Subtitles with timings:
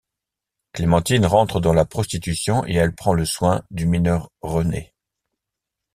[0.73, 4.95] Clémentine rentre dans la prostitution et elle prend le soin du mineur René.